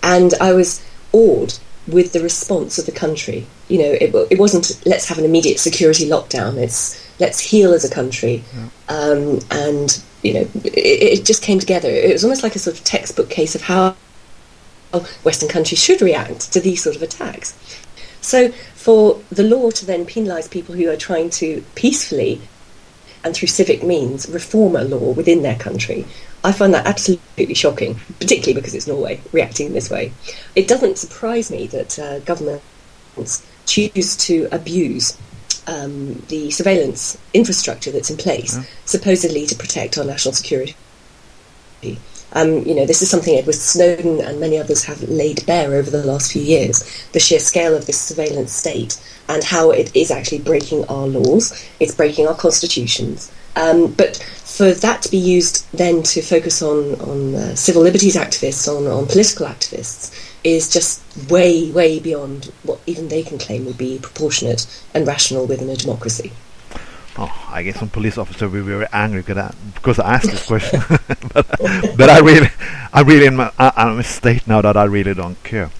[0.04, 1.56] and I was awed
[1.88, 3.48] with the response of the country.
[3.70, 6.58] You know, it, it wasn't let's have an immediate security lockdown.
[6.58, 8.44] It's let's heal as a country,
[8.88, 11.90] um, and you know, it, it just came together.
[11.90, 13.96] It was almost like a sort of textbook case of how
[15.24, 17.58] Western countries should react to these sort of attacks.
[18.22, 18.52] So,
[18.88, 22.40] for the law to then penalise people who are trying to peacefully
[23.22, 26.06] and through civic means reform a law within their country,
[26.42, 30.14] I find that absolutely shocking, particularly because it's Norway reacting in this way.
[30.56, 35.18] It doesn't surprise me that uh, governments choose to abuse
[35.68, 40.78] um, the surveillance infrastructure that's in place, supposedly to protect our national security.
[42.34, 45.90] Um, you know, this is something Edward Snowden and many others have laid bare over
[45.90, 47.08] the last few years.
[47.14, 51.66] The sheer scale of this surveillance state and how it is actually breaking our laws,
[51.80, 53.32] it's breaking our constitutions.
[53.56, 58.16] Um, but for that to be used then to focus on on uh, civil liberties
[58.16, 60.14] activists, on on political activists,
[60.44, 65.48] is just way way beyond what even they can claim would be proportionate and rational
[65.48, 66.32] within a democracy.
[67.20, 70.30] Oh, I guess some police officer will be very angry because I, because I asked
[70.30, 70.82] this question.
[71.34, 71.48] but,
[71.98, 72.50] but I really,
[72.94, 75.72] I really, am a, I- I'm in a state now that I really don't care.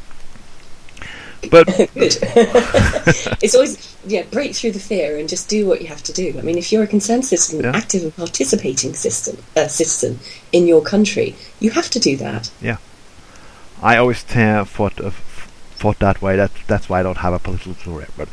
[1.52, 6.12] But it's always yeah, break through the fear and just do what you have to
[6.14, 6.36] do.
[6.38, 7.72] I mean, if you're a concerned citizen, Yeah.
[7.76, 10.20] active and participating system, uh, citizen
[10.52, 12.50] in your country, you have to do that.
[12.60, 12.78] Yeah,
[13.82, 15.16] I always uh, thought of,
[15.78, 16.36] thought that way.
[16.36, 18.08] That that's why I don't have a political career.
[18.18, 18.30] But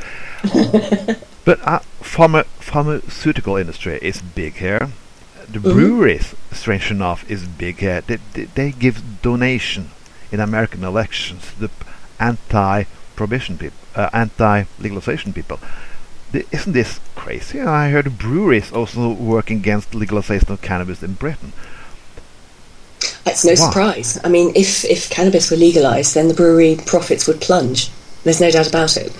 [1.44, 4.90] but uh, pharma, pharmaceutical industry is big here.
[5.50, 5.72] The Mhm.
[5.74, 8.00] breweries, strange enough, is big here.
[8.06, 9.90] They, they, they give donation
[10.32, 11.42] in American elections.
[11.54, 11.70] to The
[12.18, 15.58] anti-prohibition people, uh, anti-legalization people.
[16.32, 17.60] The- Isn't this crazy?
[17.60, 21.52] I heard breweries also working against legalization of cannabis in Britain.
[23.26, 23.66] It's no Wow.
[23.66, 24.18] surprise.
[24.24, 27.90] I mean, if if cannabis were legalized, then the brewery profits would plunge.
[28.22, 29.12] There's no doubt about it.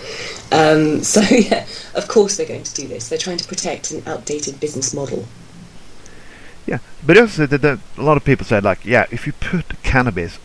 [0.53, 3.09] Um, so yeah, of course they're going to do this.
[3.09, 5.27] They're trying to protect an outdated business model.
[6.67, 9.83] Yeah, but also that, that a lot of people said like, yeah, if you put
[9.83, 10.39] cannabis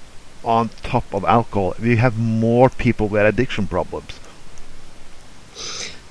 [0.44, 4.20] on top of alcohol, you have more people with addiction problems.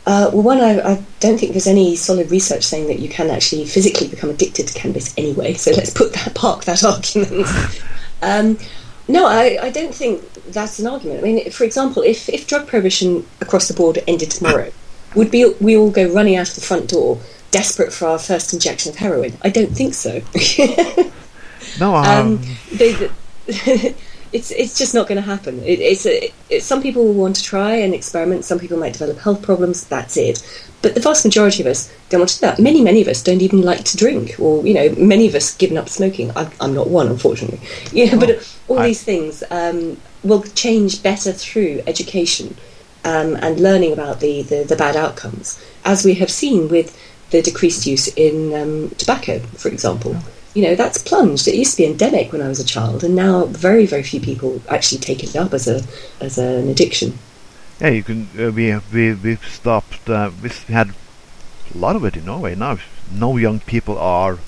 [0.07, 3.29] Uh, well, one, I, I don't think there's any solid research saying that you can
[3.29, 5.53] actually physically become addicted to cannabis anyway.
[5.53, 7.47] So let's put that park that argument.
[8.23, 8.59] um,
[9.09, 11.21] no, I, I don't think that's an argument.
[11.21, 14.71] I mean, for example, if, if drug prohibition across the board ended tomorrow,
[15.15, 18.53] would be we all go running out of the front door, desperate for our first
[18.53, 19.37] injection of heroin?
[19.43, 20.21] I don't think so.
[21.79, 22.41] No, um, um,
[22.73, 23.11] they,
[24.33, 25.63] it's it's just not going to happen.
[25.63, 28.45] It, it's a, it, some people will want to try and experiment.
[28.45, 29.87] Some people might develop health problems.
[29.87, 30.43] That's it.
[30.81, 32.59] But the vast majority of us don't want to do that.
[32.61, 35.57] Many, many of us don't even like to drink, or you know, many of us
[35.57, 36.31] given up smoking.
[36.37, 37.61] I, I'm not one, unfortunately.
[37.93, 38.31] Yeah, but
[38.69, 42.57] all I- these things um, will change better through education
[43.05, 46.97] um, and learning about the, the, the bad outcomes, as we have seen with
[47.31, 50.17] the decreased use in um, tobacco, for example.
[50.59, 51.47] You know, that's plunged.
[51.47, 54.19] It used to be endemic when I was a child, and now very, very few
[54.19, 55.85] people actually take it up as a
[56.21, 57.17] as an addiction.
[57.81, 58.29] yeah, you can.
[58.37, 60.11] Uh, we we we've stopped.
[60.11, 60.89] Uh, we've had
[61.73, 62.79] a lot of it in Norway now.
[63.13, 64.41] No young people are.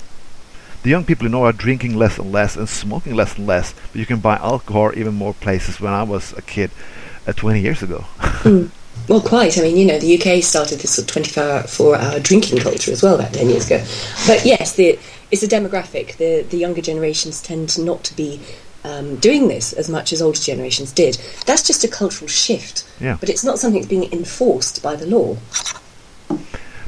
[0.83, 3.73] The young people in Norway are drinking less and less and smoking less and less.
[3.93, 5.79] But you can buy alcohol even more places.
[5.79, 6.71] When I was a kid,
[7.25, 8.03] uh, 20 years ago.
[9.07, 9.57] Well, quite.
[9.57, 13.01] I mean, you know, the UK started this sort of 24 hour drinking culture as
[13.01, 13.83] well about 10 years ago.
[14.27, 14.99] But yes, the,
[15.31, 16.17] it's a demographic.
[16.17, 18.41] The, the younger generations tend not to be
[18.83, 21.17] um, doing this as much as older generations did.
[21.45, 22.85] That's just a cultural shift.
[22.99, 23.17] Yeah.
[23.19, 25.37] But it's not something that's being enforced by the law.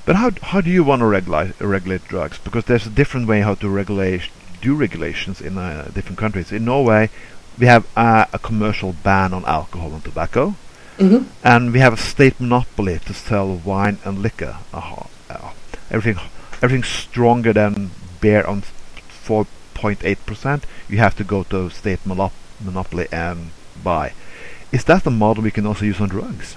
[0.06, 2.38] But how how do you want to regulate regulate drugs?
[2.38, 4.30] Because there's a different way how to regulate
[4.62, 6.52] do regulations in uh, different countries.
[6.52, 7.10] In Norway,
[7.58, 10.56] we have uh, a commercial ban on alcohol and tobacco,
[10.98, 14.58] hmm and we have a state monopoly to sell wine and liquor.
[14.74, 15.52] Uh, uh,
[15.90, 16.20] everything
[16.62, 17.92] everything stronger than
[18.24, 18.64] beer on
[19.28, 20.66] 4.8 percent.
[20.90, 23.52] You have to go to state monop- monopoly and
[23.84, 24.14] buy.
[24.72, 26.56] Is that the model we can also use on drugs?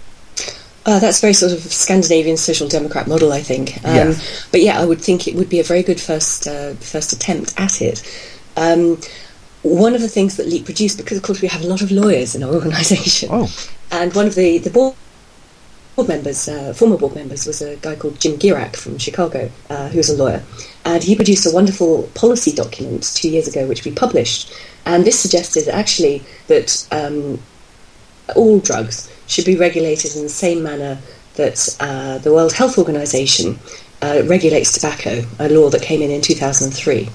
[0.87, 3.77] Uh, that's very sort of Scandinavian social democrat model, I think.
[3.85, 4.47] Um, Yes.
[4.53, 7.55] But yeah, I would think it would be a very good first uh, first attempt
[7.59, 7.99] at it.
[8.57, 8.99] Um,
[9.63, 11.91] one of the things that Leap produced, because of course we have a lot of
[11.91, 13.49] lawyers in our organisation, Oh,
[13.91, 14.95] And one of the, the board
[15.97, 19.89] board members, uh, former board members, was a guy called Jim Gierach from Chicago, uh,
[19.89, 20.43] who was a lawyer.
[20.85, 24.53] And he produced a wonderful policy document two years ago, which we published.
[24.85, 27.41] And this suggested actually that um,
[28.37, 30.99] all drugs should be regulated in the same manner
[31.35, 33.59] that uh, the World Health Organization
[34.03, 37.01] uh, regulates tobacco, a law that came in in 2003.
[37.01, 37.09] Yeah.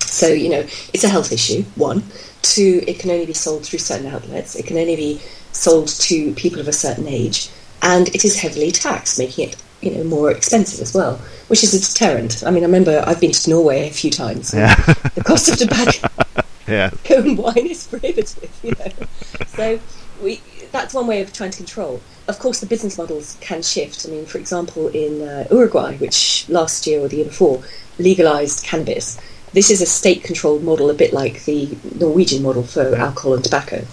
[0.00, 2.02] So, you know, it's a health issue, one.
[2.42, 4.56] Two, it can only be sold through certain outlets.
[4.56, 5.20] It can only be
[5.52, 7.50] sold to people of a certain age.
[7.82, 11.16] And it is heavily taxed, making it, you know, more expensive as well,
[11.48, 12.42] which is a deterrent.
[12.46, 14.52] I mean, I remember I've been to Norway a few times.
[14.52, 14.74] Yeah.
[15.14, 16.08] the cost of tobacco
[16.68, 16.90] yeah.
[17.10, 19.06] and wine is prohibitive, you know.
[19.48, 19.80] So
[20.22, 20.40] we,
[20.72, 22.00] that's one way of trying to control.
[22.26, 24.06] Of course, the business models can shift.
[24.06, 27.62] I mean, for example, in uh, Uruguay, which last year or the year before
[27.98, 29.18] legalized cannabis,
[29.52, 33.84] this is a state-controlled model, a bit like the Norwegian model for alcohol and tobacco.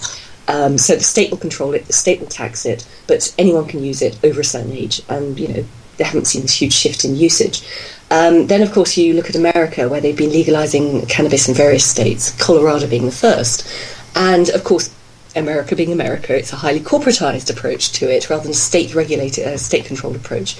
[0.48, 3.84] Um, so the state will control it, the state will tax it, but anyone can
[3.84, 5.66] use it over a certain age, and you know
[5.98, 7.62] they haven't seen this huge shift in usage.
[8.12, 11.86] Um, then, of course, you look at America, where they've been legalizing cannabis in various
[11.86, 13.68] states, Colorado being the first,
[14.16, 14.94] and of course,
[15.36, 19.58] America being America, it's a highly corporatized approach to it rather than state regulated, uh,
[19.58, 20.56] state controlled approach.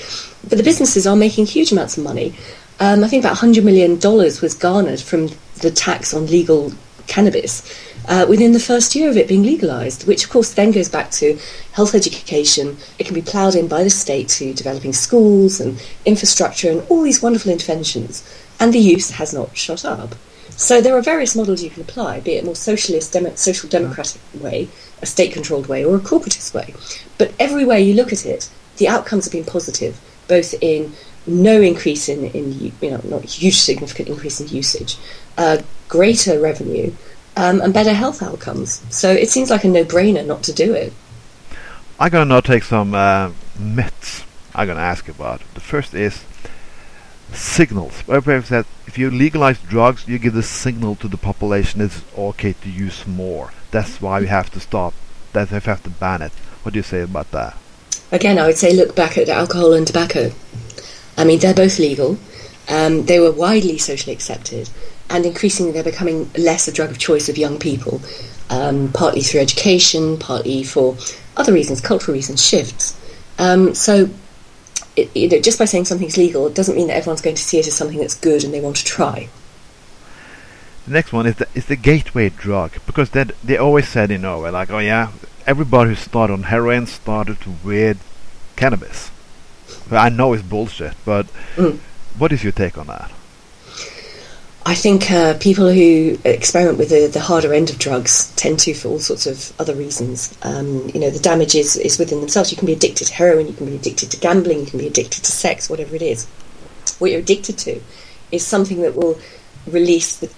[0.48, 2.36] But the businesses are making huge amounts of money.
[2.80, 5.30] Um, I think about $100 million was garnered from
[5.62, 6.74] the tax on legal
[7.08, 7.64] cannabis
[8.08, 11.12] uh, within the first year of it being legalised, which of course then goes back
[11.12, 11.40] to
[11.74, 12.78] health education.
[13.00, 17.02] It can be ploughed in by the state to developing schools and infrastructure and all
[17.02, 18.24] these wonderful interventions.
[18.60, 20.16] And the use has not shot up.
[20.58, 24.70] So there are various models you can apply, be it more socialist, social democratic way,
[25.02, 26.74] a state-controlled way, or a corporatist way.
[27.18, 30.94] But every way you look at it, the outcomes have been positive, both in
[31.28, 34.98] no increase in, in you know, not huge significant increase in usage,
[35.38, 36.94] uh, greater revenue,
[37.38, 38.82] um, and better health outcomes.
[38.90, 40.94] So it seems like a no-brainer not to do it.
[42.00, 44.24] I'm gonna now take some uh, myths.
[44.54, 45.42] I'm gonna ask about.
[45.54, 46.24] The first is
[47.32, 48.04] signals.
[48.06, 52.70] Said if you legalize drugs, you give the signal to the population it's okay to
[52.70, 53.52] use more.
[53.72, 54.94] That's why we have to stop.
[55.34, 56.32] That's why we have to ban it.
[56.64, 57.58] What do you say about that?
[58.12, 60.32] Again, I would say look back at alcohol and tobacco.
[61.18, 62.18] I mean, they're both legal.
[62.68, 64.70] Um, they were widely socially accepted,
[65.10, 68.02] and increasingly they're becoming less a drug of choice of young people,
[68.50, 70.98] um, partly through education, partly for
[71.38, 73.00] other reasons, cultural reasons, shifts.
[73.38, 74.10] Um, so
[74.96, 77.44] it, you know, just by saying something's legal, it doesn't mean that everyone's going to
[77.44, 79.30] see it as something that's good and they want to try.
[80.86, 84.22] The next one is the, is the gateway drug because they they always said in
[84.22, 85.12] Norway like oh yeah
[85.48, 87.98] everybody who started on heroin started with
[88.56, 89.12] cannabis.
[89.90, 91.80] I know it's bullshit, but mm.
[92.18, 93.12] what is your take on that?
[94.68, 98.74] I think uh, people who experiment with the, the, harder end of drugs tend to
[98.74, 100.36] for all sorts of other reasons.
[100.42, 102.52] Um, you know, the damage is, is within themselves.
[102.52, 104.88] You can be addicted to heroin, you can be addicted to gambling, you can be
[104.88, 106.26] addicted to sex, whatever it is.
[106.98, 107.80] What you're addicted to
[108.32, 109.20] is something that will
[109.68, 110.34] release the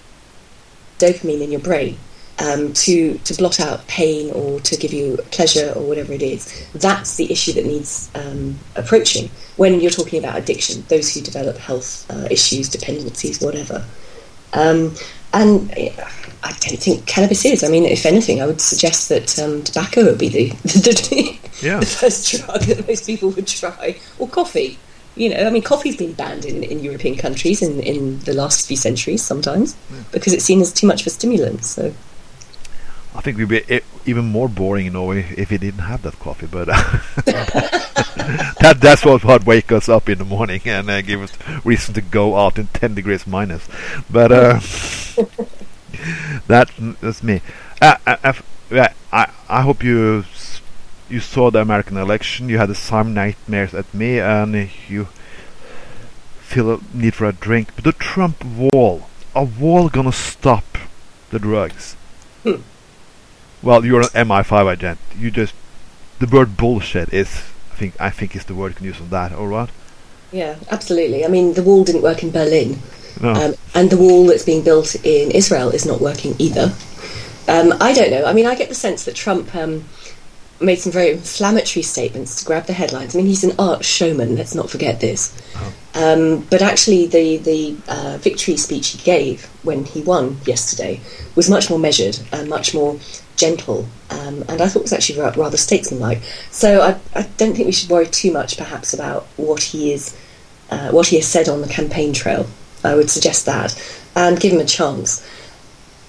[0.98, 1.96] dopamine in your brain
[2.38, 6.68] um, to to blot out pain or to give you pleasure or whatever it is.
[6.74, 10.84] That's the issue that needs um, approaching when you're talking about addiction.
[10.88, 13.86] Those who develop health uh, issues, dependencies, whatever.
[14.52, 14.94] Um,
[15.32, 15.70] and
[16.42, 17.62] I don't think cannabis is.
[17.62, 21.80] I mean, if anything, I would suggest that um, tobacco would be the the, yeah.
[21.80, 24.78] the, first drug that most people would try, or coffee.
[25.16, 28.68] You know, I mean, coffee's been banned in, in European countries in, in the last
[28.68, 30.04] few centuries sometimes yeah.
[30.12, 31.64] because it's seen as too much of a stimulant.
[31.64, 31.92] So
[33.16, 36.46] I think we'd be even more boring in Norway if we didn't have that coffee.
[36.46, 37.94] But uh,
[38.60, 41.32] that that's what would wake us up in the morning and uh, give us
[41.64, 43.68] reason to go out in ten degrees minus.
[44.10, 44.54] But uh,
[46.48, 47.42] that that's me.
[47.80, 48.32] Uh, uh,
[48.72, 50.24] I, I I hope you
[51.08, 52.48] you saw the American election.
[52.48, 55.08] You had the same nightmares at me, and you
[56.40, 57.74] feel a need for a drink.
[57.76, 60.76] But the Trump wall, a wall gonna stop
[61.30, 61.94] the drugs.
[62.42, 62.62] Hmm.
[63.62, 64.98] Well, you're an MI5 agent.
[65.16, 65.54] You just
[66.18, 69.10] the word bullshit is I think I think is the word you can use on
[69.10, 69.32] that.
[69.32, 69.70] All right.
[70.32, 71.24] Yeah, absolutely.
[71.24, 72.78] I mean, the wall didn't work in Berlin,
[73.22, 73.32] no.
[73.32, 76.74] um, and the wall that's being built in Israel is not working either.
[77.48, 78.26] Um, I don't know.
[78.26, 79.84] I mean, I get the sense that Trump um,
[80.60, 83.14] made some very inflammatory statements to grab the headlines.
[83.14, 84.36] I mean, he's an art showman.
[84.36, 85.34] Let's not forget this.
[85.56, 85.72] Oh.
[85.94, 91.00] Um, but actually, the the uh, victory speech he gave when he won yesterday
[91.36, 92.98] was much more measured and much more
[93.38, 96.20] gentle, um, and I thought was actually rather statesmanlike.
[96.50, 100.14] So I, I, don't think we should worry too much, perhaps, about what he is,
[100.70, 102.46] uh, what he has said on the campaign trail.
[102.84, 103.80] I would suggest that,
[104.14, 105.26] and give him a chance.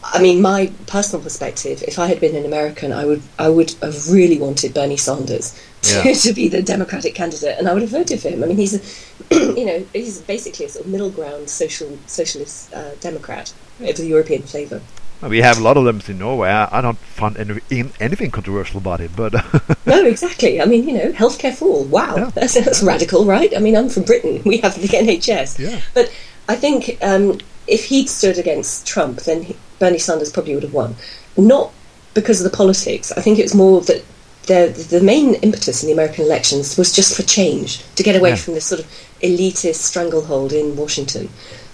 [0.04, 3.72] I mean, my personal perspective, if I had been an American, I would I would
[3.82, 5.54] have really wanted Bernie Sanders
[5.84, 6.14] to, Yeah.
[6.26, 8.44] to be the Democratic candidate, and I would have voted for him.
[8.44, 12.74] I mean, he's a, you know, he's basically a sort of middle ground social socialist
[12.74, 14.82] uh, Democrat of the European flavour.
[15.22, 16.50] We have a lot of them in Norway.
[16.50, 19.34] I, I don't find any, in, anything controversial about it, but
[19.86, 20.62] No, exactly.
[20.62, 21.84] I mean, you know, healthcare for all.
[21.86, 22.30] Wow, Yeah.
[22.34, 23.54] that's, that's radical, right?
[23.56, 24.42] I mean, I'm from Britain.
[24.46, 25.60] We have the NHS.
[25.60, 25.82] Yeah.
[25.94, 26.12] But
[26.48, 30.74] I think um, if he'd stood against Trump, then he, Bernie Sanders probably would have
[30.74, 30.96] won.
[31.38, 31.72] Not
[32.14, 33.12] because of the politics.
[33.12, 34.04] I think it was more that
[34.48, 38.30] the the main impetus in the American elections was just for change, to get away
[38.30, 38.36] Yeah.
[38.36, 38.88] from this sort of
[39.22, 41.30] elitist stranglehold in Washington.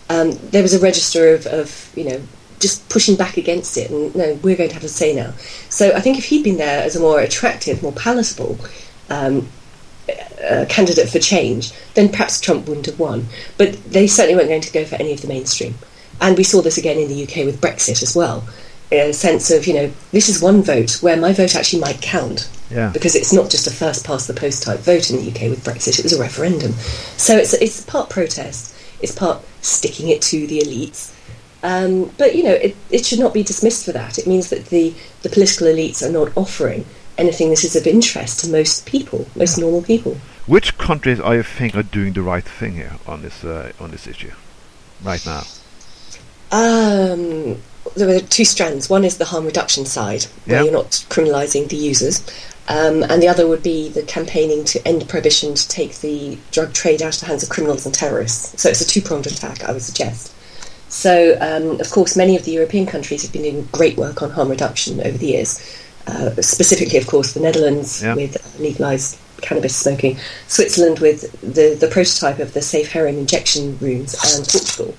[0.09, 2.21] Um, there was a register of, of, you know,
[2.59, 5.31] just pushing back against it, and no, we're going to have a say now.
[5.69, 8.57] So I think if he'd been there as a more attractive, more palatable
[9.09, 9.47] um,
[10.09, 13.27] uh, candidate for change, then perhaps Trump wouldn't have won.
[13.57, 15.75] But they certainly weren't going to go for any of the mainstream.
[16.21, 18.47] And we saw this again in the UK with Brexit as well.
[18.91, 22.49] A sense of, you know, this is one vote where my vote actually might count
[22.69, 22.89] yeah.
[22.89, 25.63] because it's not just a first past the post type vote in the UK with
[25.63, 26.71] Brexit, it was a referendum.
[27.17, 31.14] So it's, it's part protest, it's part sticking it to the elites.
[31.65, 34.19] Um, but, you know, it, it should not be dismissed for that.
[34.19, 34.93] It means that the,
[35.23, 36.85] the political elites are not offering
[37.17, 40.13] anything that is of interest to most people, most normal people.
[40.45, 43.89] Which countries are you think are doing the right thing here on this uh, on
[43.89, 44.33] this issue
[45.03, 45.41] right now?
[46.51, 47.57] Um,
[47.95, 48.87] there are two strands.
[48.87, 50.63] One is the harm reduction side, where Yeah.
[50.65, 52.21] you're not criminalising the users,
[52.67, 56.73] um, and the other would be the campaigning to end prohibition to take the drug
[56.73, 58.61] trade out of the hands of criminals and terrorists.
[58.61, 60.31] So it's a two pronged attack, I would suggest.
[60.89, 64.31] So, um, of course, many of the European countries have been doing great work on
[64.31, 65.59] harm reduction over the years.
[66.07, 68.13] Uh, specifically, of course, the Netherlands Yeah.
[68.13, 70.17] with legalised cannabis smoking,
[70.47, 74.95] Switzerland with the, the prototype of the safe heroin injection rooms, and Portugal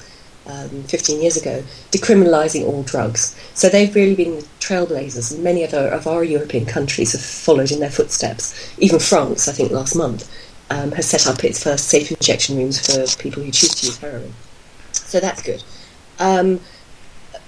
[0.47, 3.35] um, 15 years ago, decriminalising all drugs.
[3.55, 7.71] So they've really been the trailblazers, and many other of our European countries have followed
[7.71, 8.55] in their footsteps.
[8.79, 10.31] Even France, I think last month,
[10.71, 13.99] um, has set up its first safe injection rooms for people who choose to use
[13.99, 14.35] heroin.
[14.93, 15.63] So that's good.
[16.19, 16.61] Um,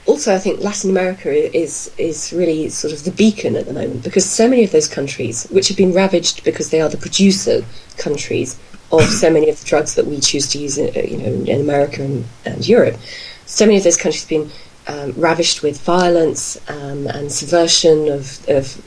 [0.06, 4.02] also, I think Latin America is is really sort of the beacon at the moment
[4.02, 7.62] because so many of those countries, which have been ravaged because they are the producer
[7.98, 8.58] countries
[8.90, 11.52] of so many of the drugs that we choose to use, in, uh, you know,
[11.52, 12.96] in America and, and Europe,
[13.44, 14.50] so many of those countries have been
[14.86, 18.80] um, ravished with violence um, and subversion of, of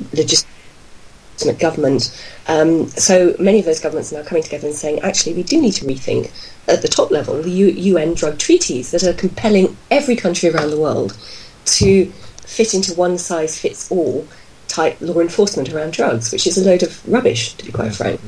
[1.59, 2.11] government.
[2.47, 5.61] Um, so many of those governments are now coming together and saying, actually, we do
[5.61, 6.31] need to rethink
[6.67, 10.69] at the top level the U- UN drug treaties that are compelling every country around
[10.69, 11.17] the world
[11.65, 12.05] to
[12.45, 14.27] fit into one size fits all
[14.67, 18.19] type law enforcement around drugs, which is a load of rubbish, to be quite frank.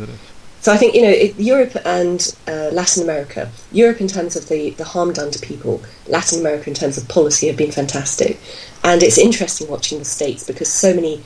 [0.62, 3.52] So I think you know it, Europe and uh, Latin America.
[3.74, 5.82] Europe in terms of the, the harm done to people.
[6.08, 8.40] Latin America in terms of policy have been fantastic,
[8.84, 11.22] and it's interesting watching the states because so many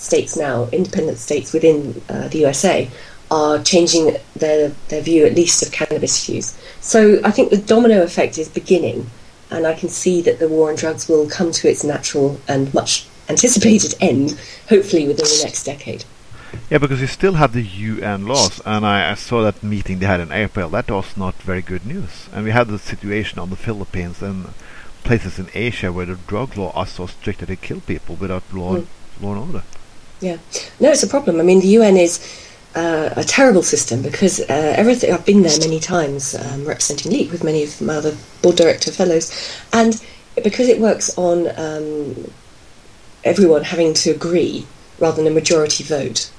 [0.00, 2.88] states now, independent states within uh, the USA,
[3.30, 6.56] are changing their their view at least of cannabis use.
[6.80, 9.08] So I think the domino effect is beginning,
[9.50, 12.72] and I can see that the war on drugs will come to its natural and
[12.74, 14.38] much anticipated end,
[14.68, 16.04] hopefully within the next decade.
[16.68, 20.06] Yeah, because you still have the UN laws, and I, I saw that meeting they
[20.06, 20.68] had in April.
[20.70, 22.28] That was not very good news.
[22.32, 24.48] And we had the situation on the Philippines and
[25.04, 28.42] places in Asia where the drug law are so strict that they kill people without
[28.52, 28.86] law, Mm.
[29.20, 29.62] law and order.
[30.20, 30.36] Yeah,
[30.78, 31.40] no, it's a problem.
[31.40, 32.20] I mean, the UN is
[32.74, 35.12] uh, a terrible system because uh, everything.
[35.12, 38.90] I've been there many times um, representing LEAP with many of my other board director
[38.92, 39.32] fellows,
[39.72, 40.00] and
[40.42, 42.30] because it works on um,
[43.24, 44.66] everyone having to agree
[44.98, 46.30] rather than a majority vote.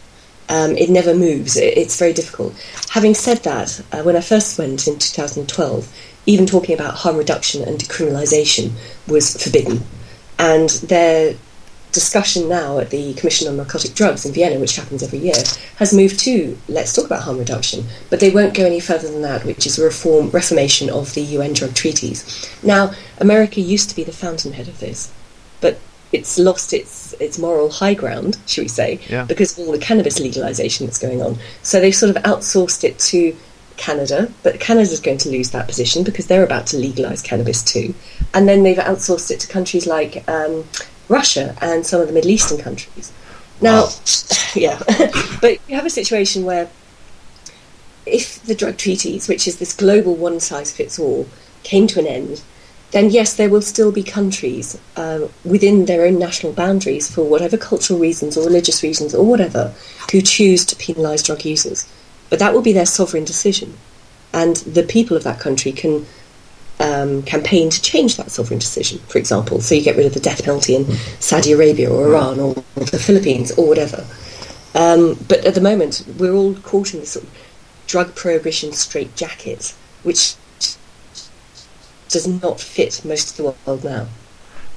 [0.49, 1.55] Um, it never moves.
[1.55, 2.53] It, it's very difficult.
[2.89, 7.63] Having said that, uh, when I first went in 2012, even talking about harm reduction
[7.63, 8.71] and decriminalisation
[9.07, 9.81] was forbidden.
[10.37, 11.35] And their
[11.91, 15.33] discussion now at the Commission on Narcotic Drugs in Vienna, which happens every year,
[15.77, 19.21] has moved to let's talk about harm reduction, but they won't go any further than
[19.21, 22.49] that, which is a reform reformation of the UN drug treaties.
[22.63, 25.11] Now, America used to be the fountainhead of this,
[25.59, 25.79] but
[26.11, 29.23] it's lost its its moral high ground, should we say, Yeah.
[29.25, 31.37] because of all the cannabis legalization that's going on.
[31.63, 33.35] So they've sort of outsourced it to
[33.77, 37.95] Canada, but Canada's going to lose that position because they're about to legalize cannabis too.
[38.33, 40.65] And then they've outsourced it to countries like um,
[41.09, 43.11] Russia and some of the Middle Eastern countries.
[43.61, 43.89] Now,
[44.55, 44.81] yeah,
[45.41, 46.69] but you have a situation where
[48.05, 51.27] if the drug treaties, which is this global one size fits all,
[51.63, 52.41] came to an end,
[52.91, 57.57] then yes, there will still be countries uh, within their own national boundaries for whatever
[57.57, 59.73] cultural reasons or religious reasons or whatever
[60.11, 61.87] who choose to penalise drug users.
[62.29, 63.77] But that will be their sovereign decision.
[64.33, 66.05] And the people of that country can
[66.81, 69.61] um, campaign to change that sovereign decision, for example.
[69.61, 70.85] So you get rid of the death penalty in
[71.19, 74.05] Saudi Arabia or Iran or, the Philippines or whatever.
[74.73, 77.31] Um, but at the moment, we're all caught in this sort of
[77.87, 79.73] drug prohibition straitjacket,
[80.03, 80.35] which
[82.09, 84.07] does not fit most of the world now.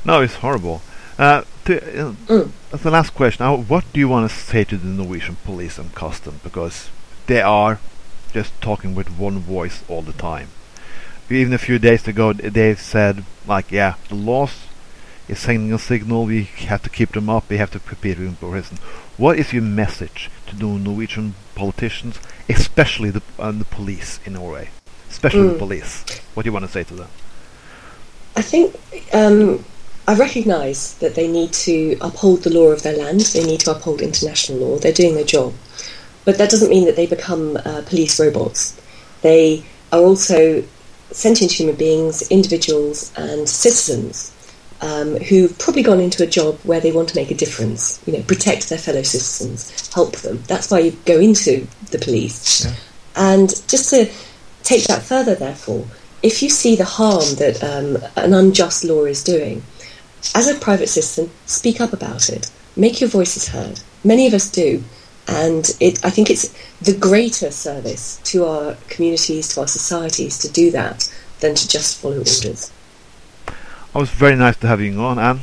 [0.04, 0.82] No, it's horrible.
[1.18, 2.50] Uh, to, uh, Mm.
[2.82, 5.94] the last question, now, what do you want to say to the Norwegian police and
[5.94, 6.40] custom?
[6.42, 6.88] Because
[7.26, 7.78] they are
[8.32, 10.48] just talking with one voice all the time.
[11.30, 14.66] Even a few days ago, they said, like, yeah, the laws
[15.26, 18.26] is sending a signal, we have to keep them up, we have to prepare them
[18.28, 18.78] in prison.
[19.16, 22.18] What is your message to the Norwegian politicians,
[22.48, 24.68] especially the, and the police in Norway?
[25.08, 25.58] Especially the Mm.
[25.58, 26.04] police.
[26.34, 27.08] What do you want to say to them?
[28.36, 28.74] I think
[29.14, 29.64] um,
[30.06, 33.20] I recognise that they need to uphold the law of their land.
[33.20, 34.78] They need to uphold international law.
[34.78, 35.54] They're doing their job,
[36.24, 38.78] but that doesn't mean that they become uh, police robots.
[39.22, 40.64] They are also
[41.14, 44.32] sentient human beings, individuals, and citizens
[44.80, 48.02] um, who've probably gone into a job where they want to make a difference.
[48.06, 50.42] You know, protect their fellow citizens, help them.
[50.46, 52.64] That's why you go into the police.
[52.64, 52.74] Yeah.
[53.16, 54.10] And just to
[54.64, 55.86] take that further, therefore,
[56.22, 59.62] if you see the harm that um, an unjust law is doing,
[60.34, 62.50] as a private citizen, speak up about it.
[62.76, 63.80] Make your voices heard.
[64.02, 64.82] Many of us do.
[65.26, 70.48] And it, I think it's the greater service to our communities, to our societies to
[70.52, 71.10] do that
[71.40, 72.70] than to just follow orders.
[73.46, 75.40] It was very nice to have you on, Anne.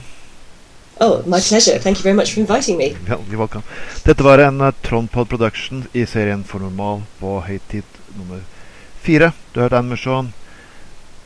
[0.99, 1.79] Oh, my pleasure.
[1.79, 2.95] Thank you very much for inviting me.
[3.07, 3.63] You're welcome.
[4.03, 8.43] Dette var en uh, Trondpod Production i serien For normal på høytid nummer
[9.01, 9.32] fire.
[9.51, 10.34] Du har hørt Anne Machon.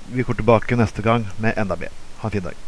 [0.07, 1.91] Vi går tilbake neste gang med enda mer.
[2.17, 2.65] Ha en fin dag.